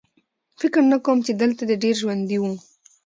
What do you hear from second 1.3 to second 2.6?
دلته دې ډېر ژوندي وو